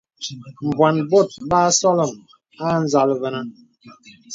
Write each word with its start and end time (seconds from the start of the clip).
Mbwàn 0.69 0.97
bòt 1.09 1.29
basɔlɔ̀m 1.49 2.13
a 2.65 2.67
nzàl 2.83 3.09
vənə. 3.21 3.41